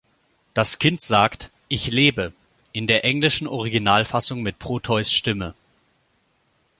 Das 0.55 0.79
Kind 0.79 0.99
sagt: 0.99 1.51
„Ich 1.67 1.91
lebe“, 1.91 2.33
in 2.71 2.87
der 2.87 3.05
englischen 3.05 3.45
Originalfassung 3.45 4.41
mit 4.41 4.57
Proteus’ 4.57 5.11
Stimme. 5.11 5.53